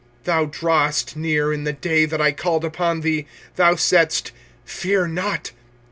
25:003:057 0.23 0.23
Thou 0.25 0.45
drewest 0.45 1.15
near 1.15 1.53
in 1.53 1.63
the 1.63 1.73
day 1.73 2.05
that 2.05 2.19
I 2.19 2.31
called 2.31 2.65
upon 2.65 3.01
thee: 3.01 3.27
thou 3.55 3.75
saidst, 3.75 4.31
Fear 4.65 5.07
not. 5.09 5.51